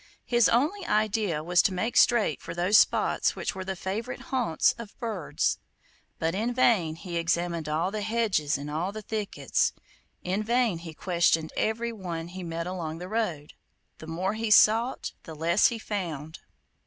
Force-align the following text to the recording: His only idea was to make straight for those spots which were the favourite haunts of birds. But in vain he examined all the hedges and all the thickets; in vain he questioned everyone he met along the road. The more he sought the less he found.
His 0.25 0.49
only 0.49 0.83
idea 0.87 1.43
was 1.43 1.61
to 1.61 1.71
make 1.71 1.95
straight 1.95 2.41
for 2.41 2.55
those 2.55 2.75
spots 2.79 3.35
which 3.35 3.53
were 3.53 3.63
the 3.63 3.75
favourite 3.75 4.19
haunts 4.33 4.73
of 4.79 4.97
birds. 4.97 5.59
But 6.17 6.33
in 6.33 6.55
vain 6.55 6.95
he 6.95 7.17
examined 7.17 7.69
all 7.69 7.91
the 7.91 8.01
hedges 8.01 8.57
and 8.57 8.71
all 8.71 8.91
the 8.91 9.03
thickets; 9.03 9.73
in 10.23 10.41
vain 10.41 10.79
he 10.79 10.95
questioned 10.95 11.53
everyone 11.55 12.29
he 12.29 12.41
met 12.41 12.65
along 12.65 12.97
the 12.97 13.07
road. 13.09 13.53
The 13.99 14.07
more 14.07 14.33
he 14.33 14.49
sought 14.49 15.11
the 15.21 15.35
less 15.35 15.67
he 15.67 15.77
found. 15.77 16.39